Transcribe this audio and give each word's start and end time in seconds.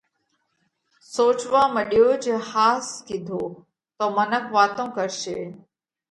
سوچوا 1.15 1.61
مڏيو 1.75 2.07
جي 2.23 2.33
ۿاس 2.49 2.85
ڪِيڌو 3.07 3.43
تو 3.97 4.03
منک 4.15 4.43
واتون 4.55 4.87
ڪرشي 4.95 5.37